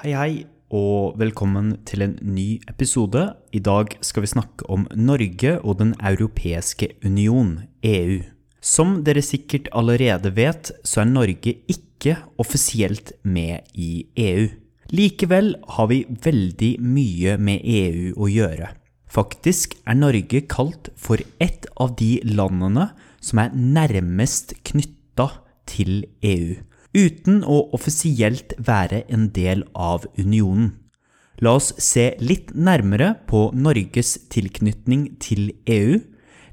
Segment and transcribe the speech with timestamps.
[0.00, 0.36] Hei, hei,
[0.72, 3.20] og velkommen til en ny episode.
[3.52, 8.22] I dag skal vi snakke om Norge og Den europeiske union, EU.
[8.64, 14.48] Som dere sikkert allerede vet, så er Norge ikke offisielt med i EU.
[14.88, 18.72] Likevel har vi veldig mye med EU å gjøre.
[19.04, 22.88] Faktisk er Norge kalt for et av de landene
[23.20, 25.28] som er nærmest knytta
[25.68, 26.56] til EU
[26.96, 30.72] uten å offisielt være en del av unionen.
[31.40, 36.00] La oss se litt nærmere på Norges tilknytning til EU,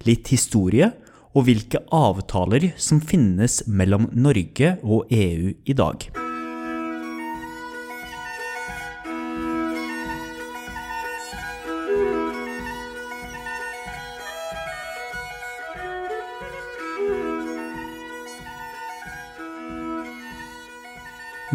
[0.08, 0.94] litt historie
[1.36, 6.27] og hvilke avtaler som finnes mellom Norge og EU i dag.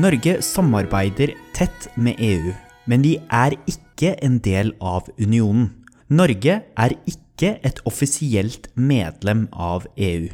[0.01, 2.53] Norge samarbeider tett med EU,
[2.89, 5.67] men vi er ikke en del av unionen.
[6.09, 10.31] Norge er ikke et offisielt medlem av EU.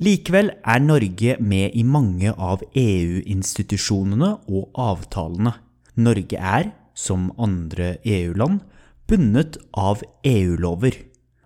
[0.00, 5.52] Likevel er Norge med i mange av EU-institusjonene og avtalene.
[6.00, 8.62] Norge er, som andre EU-land,
[9.04, 10.96] bundet av EU-lover.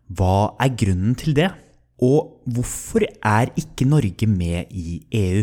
[0.07, 1.51] Hva er grunnen til det?
[1.99, 5.43] Og hvorfor er ikke Norge med i EU?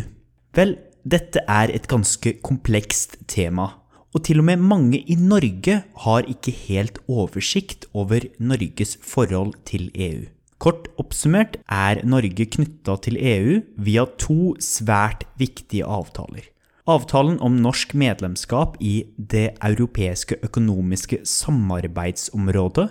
[0.55, 3.67] Vel, dette er et ganske komplekst tema,
[4.15, 9.91] og til og med mange i Norge har ikke helt oversikt over Norges forhold til
[9.93, 10.23] EU.
[10.57, 16.47] Kort oppsummert er Norge knytta til EU via to svært viktige avtaler.
[16.87, 22.87] Avtalen om norsk medlemskap i Det europeiske økonomiske samarbeidsområdet,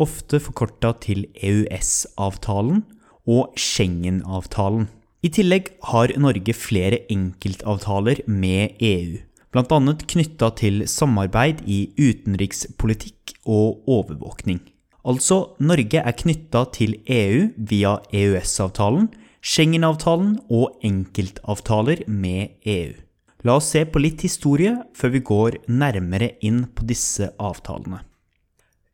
[0.00, 2.84] ofte forkorta til EØS-avtalen,
[3.28, 4.88] og Schengen-avtalen.
[5.20, 9.18] I tillegg har Norge flere enkeltavtaler med EU,
[9.52, 9.94] bl.a.
[10.08, 14.62] knytta til samarbeid i utenrikspolitikk og overvåkning.
[15.04, 19.10] Altså, Norge er knytta til EU via EØS-avtalen,
[19.44, 22.96] Schengen-avtalen og enkeltavtaler med EU.
[23.44, 28.06] La oss se på litt historie før vi går nærmere inn på disse avtalene.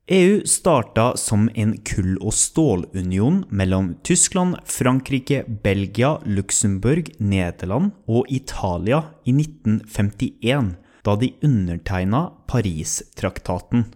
[0.08, 9.00] EU starta som en kull- og stålunion mellom Tyskland, Frankrike, Belgia, Luxembourg, Nederland og Italia
[9.26, 13.88] i 1951, da de undertegna Paris-traktaten.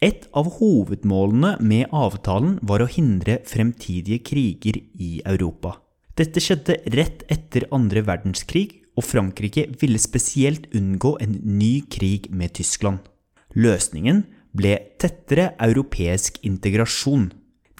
[0.00, 5.76] Et av hovedmålene med avtalen var å hindre fremtidige kriger i Europa.
[6.16, 12.56] Dette skjedde rett etter andre verdenskrig, og Frankrike ville spesielt unngå en ny krig med
[12.56, 13.04] Tyskland.
[13.52, 14.24] Løsningen
[14.56, 17.30] ble tettere europeisk integrasjon.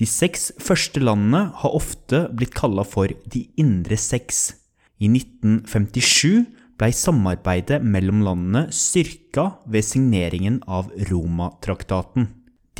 [0.01, 4.55] De seks første landene har ofte blitt kalla for De indre seks.
[5.01, 6.47] I 1957
[6.81, 12.31] blei samarbeidet mellom landene styrka ved signeringen av Roma-traktaten.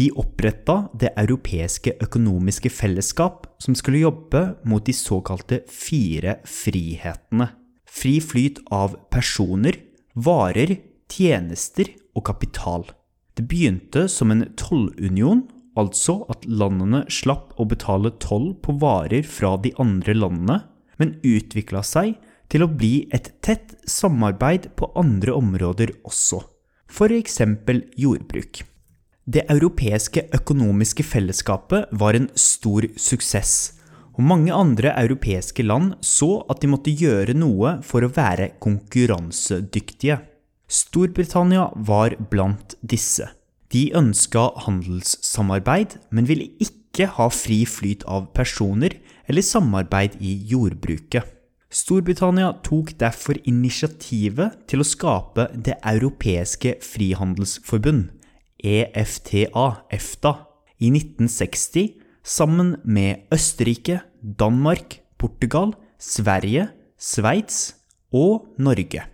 [0.01, 7.51] De oppretta Det europeiske økonomiske fellesskap, som skulle jobbe mot de såkalte fire frihetene.
[7.85, 9.77] Fri flyt av personer,
[10.15, 10.79] varer,
[11.11, 12.87] tjenester og kapital.
[13.39, 15.45] Det begynte som en tollunion,
[15.79, 20.59] altså at landene slapp å betale toll på varer fra de andre landene,
[21.01, 22.17] men utvikla seg
[22.51, 26.43] til å bli et tett samarbeid på andre områder også,
[26.91, 27.41] f.eks.
[27.97, 28.65] jordbruk.
[29.31, 33.77] Det europeiske økonomiske fellesskapet var en stor suksess,
[34.17, 40.19] og mange andre europeiske land så at de måtte gjøre noe for å være konkurransedyktige.
[40.71, 43.27] Storbritannia var blant disse.
[43.75, 48.95] De ønska handelssamarbeid, men ville ikke ha fri flyt av personer
[49.27, 51.27] eller samarbeid i jordbruket.
[51.71, 58.09] Storbritannia tok derfor initiativet til å skape Det europeiske frihandelsforbund,
[58.59, 60.35] EFTA, EFTA,
[60.81, 61.95] i 1960
[62.25, 67.75] sammen med Østerrike, Danmark, Portugal, Sverige, Sveits
[68.11, 69.07] og Norge.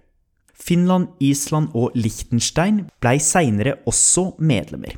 [0.58, 4.96] Finland, Island og Liechtenstein blei seinere også medlemmer.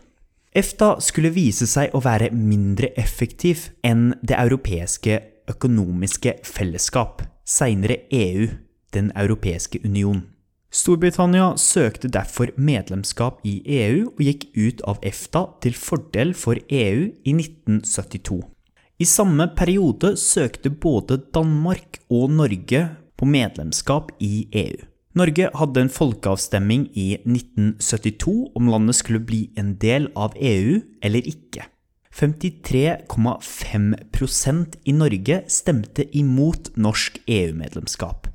[0.56, 8.48] EFTA skulle vise seg å være mindre effektiv enn Det europeiske økonomiske fellesskap, seinere EU,
[8.92, 10.22] Den europeiske union.
[10.72, 17.08] Storbritannia søkte derfor medlemskap i EU og gikk ut av EFTA til fordel for EU
[17.24, 18.40] i 1972.
[18.98, 22.84] I samme periode søkte både Danmark og Norge
[23.16, 24.88] på medlemskap i EU.
[25.18, 31.22] Norge hadde en folkeavstemning i 1972 om landet skulle bli en del av EU eller
[31.26, 31.62] ikke.
[32.18, 38.26] 53,5% i Norge stemte imot norsk EU-medlemskap.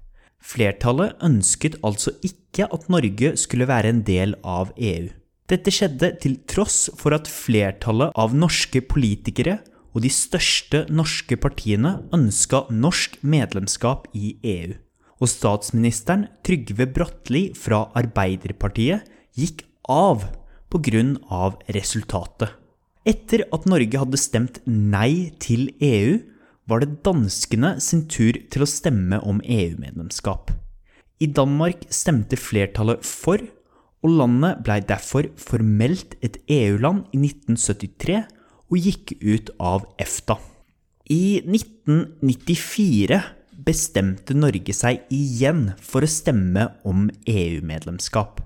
[0.44, 5.07] Flertallet ønsket altså ikke at Norge skulle være en del av EU.
[5.51, 9.59] Dette skjedde til tross for at flertallet av norske politikere
[9.94, 14.74] og de største norske partiene ønska norsk medlemskap i EU.
[15.21, 19.06] Og statsministeren Trygve Bratteli fra Arbeiderpartiet
[19.38, 20.25] gikk av
[20.74, 21.54] pga.
[21.69, 22.50] resultatet.
[23.06, 26.21] Etter at Norge hadde stemt nei til EU,
[26.65, 30.54] var det danskene sin tur til å stemme om EU-medlemskap.
[31.19, 33.44] I Danmark stemte flertallet for,
[34.04, 38.24] og landet blei derfor formelt et EU-land i 1973
[38.71, 40.39] og gikk ut av EFTA.
[41.12, 43.19] I 1994
[43.65, 48.42] bestemte Norge seg igjen for å stemme om EU-medlemskap.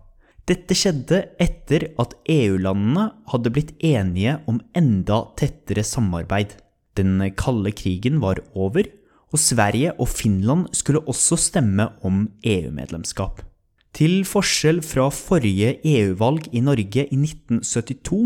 [0.47, 6.53] Dette skjedde etter at EU-landene hadde blitt enige om enda tettere samarbeid.
[6.95, 8.87] Den kalde krigen var over,
[9.27, 13.41] og Sverige og Finland skulle også stemme om EU-medlemskap.
[13.97, 18.21] Til forskjell fra forrige EU-valg i Norge i 1972,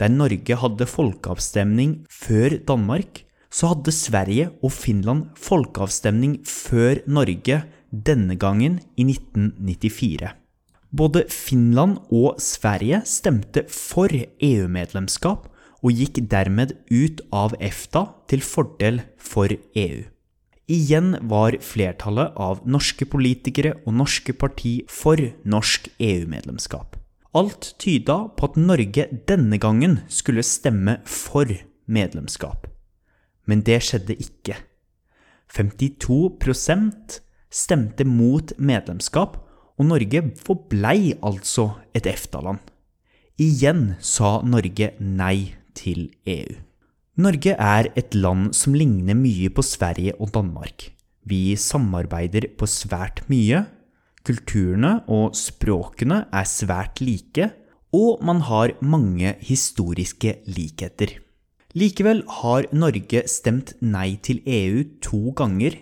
[0.00, 8.36] der Norge hadde folkeavstemning før Danmark, så hadde Sverige og Finland folkeavstemning før Norge denne
[8.38, 10.30] gangen i 1994.
[10.90, 15.50] Både Finland og Sverige stemte for EU-medlemskap
[15.80, 20.02] og gikk dermed ut av EFTA til fordel for EU.
[20.70, 26.94] Igjen var flertallet av norske politikere og norske parti for norsk EU-medlemskap.
[27.34, 31.50] Alt tyda på at Norge denne gangen skulle stemme for
[31.90, 32.69] medlemskap.
[33.46, 34.56] Men det skjedde ikke.
[35.50, 37.20] 52%
[37.50, 39.38] stemte mot medlemskap,
[39.80, 42.60] og Norge forblei altså et EFTA-land.
[43.40, 46.58] Igjen sa Norge nei til EU.
[47.20, 50.90] Norge er et land som ligner mye på Sverige og Danmark.
[51.24, 53.64] Vi samarbeider på svært mye.
[54.24, 57.50] Kulturene og språkene er svært like,
[57.96, 61.16] og man har mange historiske likheter.
[61.78, 65.76] Likevel har Norge stemt nei til EU to ganger,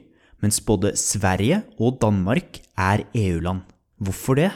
[0.45, 3.63] mens både Sverige og Danmark er EU-land.
[3.97, 4.51] Hvorfor det?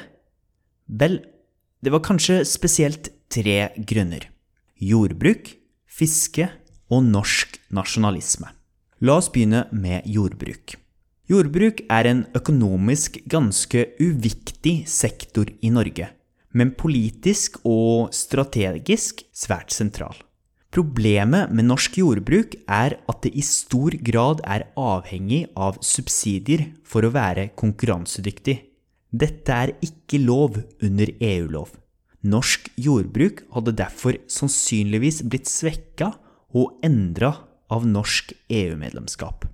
[0.93, 1.23] Vel,
[1.81, 4.27] det var kanskje spesielt tre grunner.
[4.77, 5.55] Jordbruk,
[5.89, 6.51] fiske
[6.93, 8.51] og norsk nasjonalisme.
[9.01, 10.77] La oss begynne med jordbruk.
[11.33, 16.11] Jordbruk er en økonomisk ganske uviktig sektor i Norge,
[16.53, 20.19] men politisk og strategisk svært sentral.
[20.73, 27.05] Problemet med norsk jordbruk er at det i stor grad er avhengig av subsidier for
[27.05, 28.57] å være konkurransedyktig.
[29.13, 31.75] Dette er ikke lov under EU-lov.
[32.25, 36.15] Norsk jordbruk hadde derfor sannsynligvis blitt svekka
[36.57, 37.35] og endra
[37.73, 39.45] av norsk EU-medlemskap.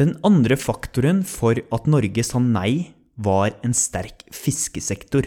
[0.00, 5.24] Den andre faktoren for at Norge sa nei, var en sterk fiskesektor.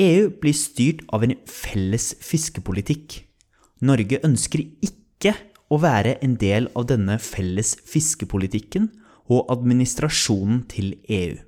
[0.00, 3.18] EU blir styrt av en felles fiskepolitikk.
[3.82, 5.34] Norge ønsker ikke
[5.72, 8.90] å være en del av denne felles fiskepolitikken
[9.32, 11.38] og administrasjonen til EU.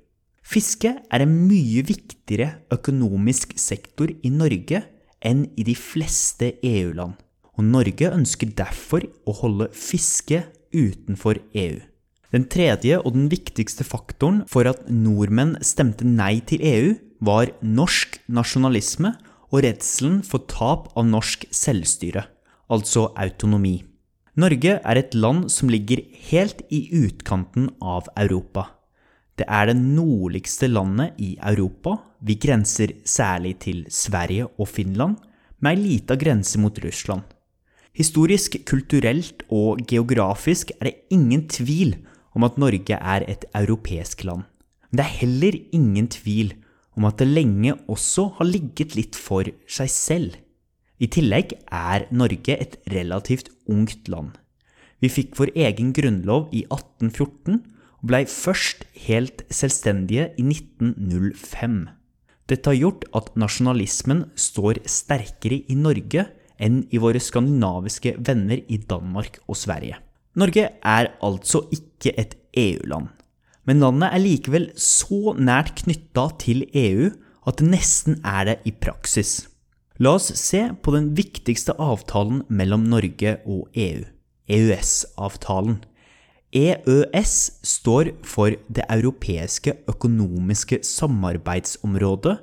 [0.45, 4.83] Fiske er en mye viktigere økonomisk sektor i Norge
[5.25, 7.15] enn i de fleste EU-land
[7.55, 10.43] og Norge ønsker derfor å holde fiske
[10.75, 11.79] utenfor EU.
[12.35, 16.93] Den tredje og den viktigste faktoren for at nordmenn stemte nei til EU,
[17.23, 19.13] var norsk nasjonalisme
[19.55, 22.25] og redselen for tap av norsk selvstyre,
[22.67, 23.77] altså autonomi.
[24.35, 28.67] Norge er et land som ligger helt i utkanten av Europa.
[29.39, 31.95] Det er det nordligste landet i Europa.
[32.19, 35.15] Vi grenser særlig til Sverige og Finland,
[35.63, 37.23] med ei lita grense mot Russland.
[37.95, 41.95] Historisk, kulturelt og geografisk er det ingen tvil
[42.35, 44.43] om at Norge er et europeisk land.
[44.91, 46.51] Men det er heller ingen tvil
[46.95, 50.35] om at det lenge også har ligget litt for seg selv.
[50.99, 54.31] I tillegg er Norge et relativt ungt land.
[55.03, 61.83] Vi fikk vår egen grunnlov i 1814 og blei først helt selvstendige i 1905.
[62.45, 66.27] Dette har gjort at nasjonalismen står sterkere i Norge
[66.61, 69.97] enn i våre skandinaviske venner i Danmark og Sverige.
[70.39, 73.09] Norge er altså ikke et EU-land,
[73.65, 77.09] men landet er likevel så nært knytta til EU
[77.45, 79.45] at det nesten er det i praksis.
[80.01, 84.03] La oss se på den viktigste avtalen mellom Norge og EU,
[84.51, 85.77] EØS-avtalen.
[86.55, 92.35] EØS står for Det europeiske økonomiske samarbeidsområdet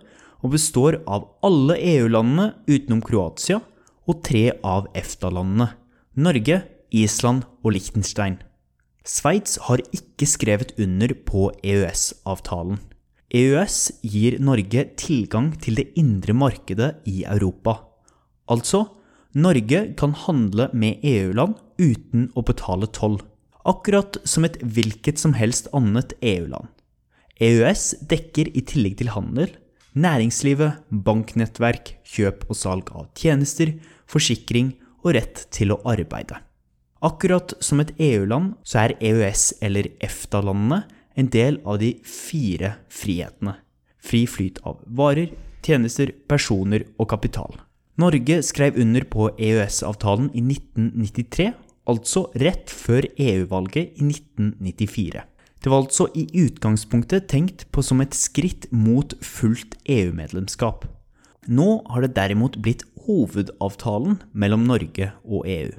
[0.42, 3.60] og består av alle EU-landene utenom Kroatia
[4.08, 5.70] og tre av EFTA-landene
[6.18, 6.62] Norge,
[6.92, 8.40] Island og Liechtenstein.
[9.02, 12.78] Sveits har ikke skrevet under på EØS-avtalen.
[13.32, 17.78] EØS gir Norge tilgang til det indre markedet i Europa.
[18.52, 18.85] Altså,
[19.35, 23.18] Norge kan handle med EU-land uten å betale toll.
[23.64, 26.68] Akkurat som et hvilket som helst annet EU-land.
[27.42, 29.50] EØS dekker i tillegg til handel
[29.92, 33.75] næringslivet, banknettverk, kjøp og salg av tjenester,
[34.09, 36.40] forsikring og rett til å arbeide.
[37.02, 40.85] Akkurat som et EU-land så er EØS- eller EFTA-landene
[41.18, 43.56] en del av de fire frihetene.
[44.02, 45.32] Fri flyt av varer,
[45.66, 47.59] tjenester, personer og kapital.
[47.99, 51.50] Norge skrev under på EØS-avtalen i 1993,
[51.90, 55.26] altså rett før EU-valget i 1994.
[55.62, 60.87] Det var altså i utgangspunktet tenkt på som et skritt mot fullt EU-medlemskap.
[61.50, 65.75] Nå har det derimot blitt hovedavtalen mellom Norge og EU.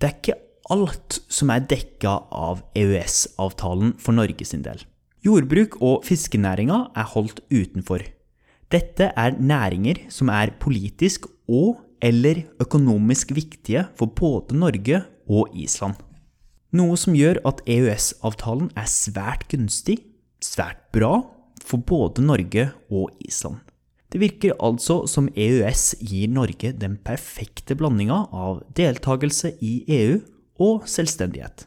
[0.00, 0.40] Det er ikke
[0.72, 4.80] alt som er dekka av EØS-avtalen for Norge sin del.
[5.24, 8.04] Jordbruk og fiskenæringa er holdt utenfor.
[8.72, 15.96] Dette er næringer som er politisk og eller økonomisk viktige for både Norge og Island.
[16.74, 20.00] Noe som gjør at EØS-avtalen er svært gunstig,
[20.42, 21.22] svært bra,
[21.64, 23.62] for både Norge og Island.
[24.12, 30.20] Det virker altså som EØS gir Norge den perfekte blandinga av deltakelse i EU
[30.60, 31.66] og selvstendighet.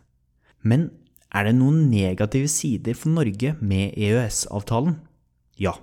[0.64, 0.90] Men
[1.34, 5.00] er det noen negative sider for Norge med EØS-avtalen?
[5.60, 5.76] Ja,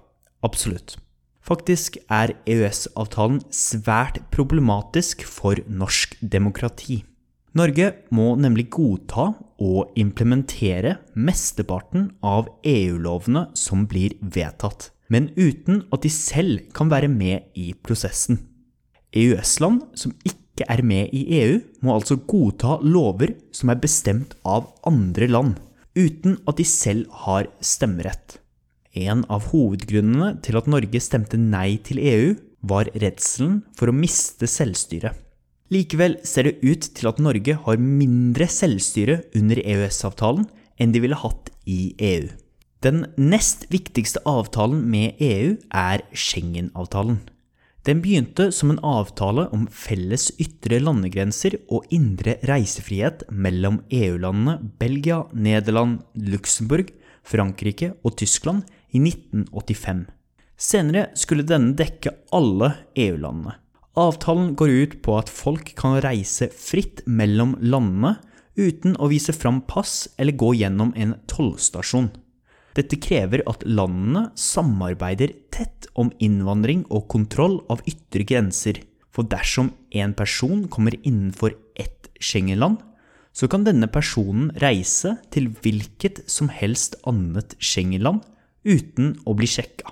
[0.45, 0.97] absolutt.
[1.45, 7.03] Faktisk er EØS-avtalen svært problematisk for norsk demokrati.
[7.55, 9.29] Norge må nemlig godta
[9.63, 17.13] og implementere mesteparten av EU-lovene som blir vedtatt, men uten at de selv kan være
[17.13, 18.41] med i prosessen.
[19.15, 20.17] EØS-land som
[20.55, 25.57] ikke er med i EU, må altså godta lover som er bestemt av andre land,
[25.99, 28.39] uten at de selv har stemmerett.
[28.95, 32.35] En av hovedgrunnene til at Norge stemte nei til EU,
[32.65, 35.19] var redselen for å miste selvstyret.
[35.75, 40.47] Likevel ser det ut til at Norge har mindre selvstyre under EØS-avtalen
[40.81, 42.31] enn de ville hatt i EU.
[42.85, 47.19] Den nest viktigste avtalen med EU er Schengen-avtalen.
[47.85, 55.27] Den begynte som en avtale om felles ytre landegrenser og indre reisefrihet mellom EU-landene Belgia,
[55.37, 56.89] Nederland, Luxembourg,
[57.25, 58.65] Frankrike og Tyskland
[58.97, 60.07] i 1985.
[60.57, 63.59] Senere skulle denne dekke alle EU-landene.
[64.01, 68.17] Avtalen går ut på at folk kan reise fritt mellom landene
[68.57, 72.09] uten å vise fram pass eller gå gjennom en tollstasjon.
[72.75, 78.81] Dette krever at landene samarbeider tett om innvandring og kontroll av ytre grenser,
[79.15, 82.81] for dersom en person kommer innenfor ett Schengen-land,
[83.35, 88.23] så kan denne personen reise til hvilket som helst annet Schengen-land
[88.67, 89.91] uten å bli sjekka.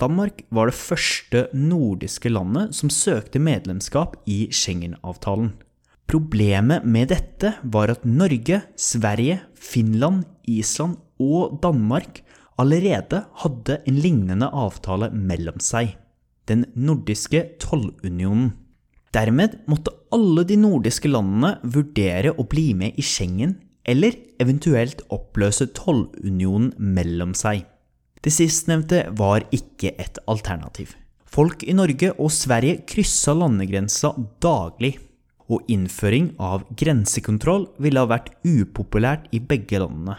[0.00, 5.52] Danmark var det første nordiske landet som søkte medlemskap i Schengen-avtalen.
[6.10, 12.22] Problemet med dette var at Norge, Sverige, Finland, Island og Danmark
[12.60, 15.96] allerede hadde en lignende avtale mellom seg,
[16.48, 18.52] den nordiske tollunionen.
[19.14, 25.68] Dermed måtte alle de nordiske landene vurdere å bli med i Schengen, eller eventuelt oppløse
[25.76, 27.62] tollunionen mellom seg.
[28.24, 30.94] Det sistnevnte var ikke et alternativ.
[31.28, 34.96] Folk i Norge og Sverige kryssa landegrensa daglig,
[35.52, 40.16] og innføring av grensekontroll ville ha vært upopulært i begge landene.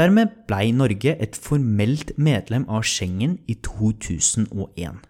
[0.00, 5.02] Dermed blei Norge et formelt medlem av Schengen i 2001.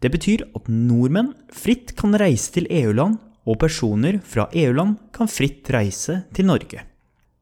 [0.00, 5.68] Det betyr at nordmenn fritt kan reise til EU-land, og personer fra EU-land kan fritt
[5.74, 6.80] reise til Norge.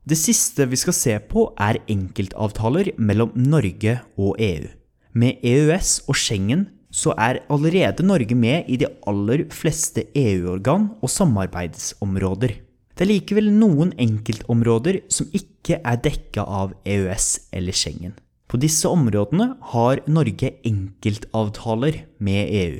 [0.06, 4.66] Det siste vi skal se på, er enkeltavtaler mellom Norge og EU.
[5.14, 11.12] Med EØS og Schengen så er allerede Norge med i de aller fleste EU-organ og
[11.12, 12.65] samarbeidsområder.
[12.96, 18.14] Det er likevel noen enkeltområder som ikke er dekka av EØS eller Schengen.
[18.48, 22.78] På disse områdene har Norge enkeltavtaler med EU.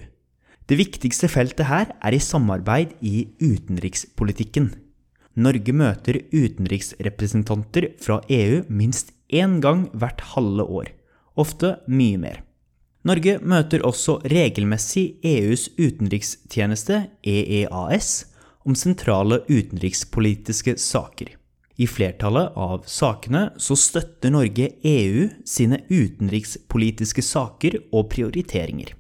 [0.67, 4.71] Det viktigste feltet her er i samarbeid i utenrikspolitikken.
[5.37, 10.89] Norge møter utenriksrepresentanter fra EU minst én gang hvert halve år,
[11.37, 12.41] ofte mye mer.
[13.07, 18.33] Norge møter også regelmessig EUs utenrikstjeneste, EEAS,
[18.67, 21.33] om sentrale utenrikspolitiske saker.
[21.77, 28.95] I flertallet av sakene så støtter Norge EU sine utenrikspolitiske saker og prioriteringer.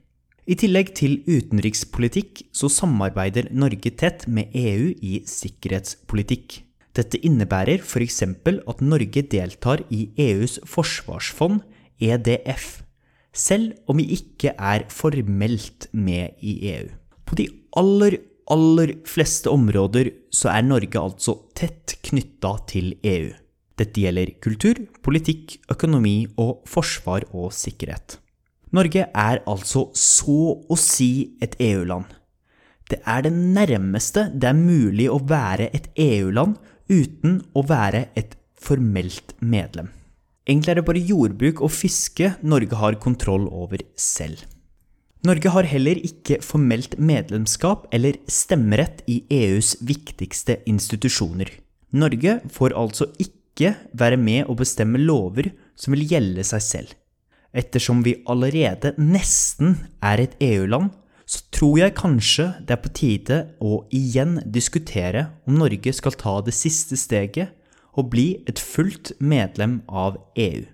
[0.46, 6.60] I tillegg til utenrikspolitikk så samarbeider Norge tett med EU i sikkerhetspolitikk.
[6.96, 8.22] Dette innebærer f.eks.
[8.22, 11.64] at Norge deltar i EUs forsvarsfond,
[11.98, 12.82] EDF.
[13.32, 16.88] selv om vi ikke er formelt med i EU.
[17.26, 18.16] På de aller,
[18.52, 23.32] aller fleste områder så er Norge altså tett knytta til EU.
[23.76, 28.18] Dette gjelder kultur, politikk, økonomi og forsvar og sikkerhet.
[28.76, 32.08] Norge er altså så å si et EU-land.
[32.86, 36.56] Det er det nærmeste det er mulig å være et EU-land
[36.88, 39.90] uten å være et formelt medlem.
[40.46, 44.44] Egentlig er det bare jordbruk og fiske Norge har kontroll over selv.
[45.24, 51.48] Norge har heller ikke formelt medlemskap eller stemmerett i EUs viktigste institusjoner.
[51.96, 56.94] Norge får altså ikke være med å bestemme lover som vil gjelde seg selv.
[57.56, 60.92] Ettersom vi allerede nesten er et EU-land,
[61.26, 66.36] så tror jeg kanskje det er på tide å igjen diskutere om Norge skal ta
[66.44, 67.54] det siste steget
[67.96, 70.66] og bli et fullt medlem av EU.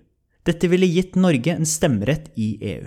[0.43, 2.83] Dette ville gitt Norge en stemmerett i EU.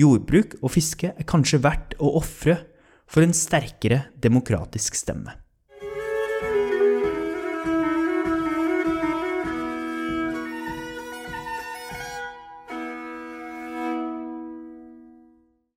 [0.00, 2.56] Jordbruk og fiske er kanskje verdt å ofre
[3.10, 5.34] for en sterkere demokratisk stemme.